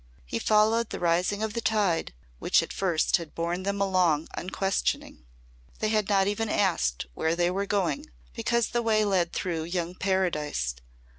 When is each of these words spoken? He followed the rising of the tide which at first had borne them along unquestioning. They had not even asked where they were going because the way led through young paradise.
He 0.25 0.39
followed 0.39 0.89
the 0.89 0.99
rising 0.99 1.43
of 1.43 1.53
the 1.53 1.61
tide 1.61 2.11
which 2.39 2.63
at 2.63 2.73
first 2.73 3.17
had 3.17 3.35
borne 3.35 3.61
them 3.61 3.79
along 3.79 4.29
unquestioning. 4.35 5.25
They 5.77 5.89
had 5.89 6.09
not 6.09 6.25
even 6.25 6.49
asked 6.49 7.05
where 7.13 7.35
they 7.35 7.51
were 7.51 7.67
going 7.67 8.07
because 8.33 8.69
the 8.69 8.81
way 8.81 9.05
led 9.05 9.31
through 9.31 9.65
young 9.65 9.93
paradise. 9.93 10.73